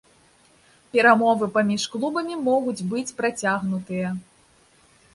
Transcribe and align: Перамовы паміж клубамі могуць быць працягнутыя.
Перамовы 0.95 1.49
паміж 1.59 1.85
клубамі 1.97 2.35
могуць 2.49 2.85
быць 2.95 3.07
працягнутыя. 3.23 4.07